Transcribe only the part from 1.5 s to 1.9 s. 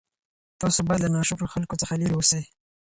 خلکو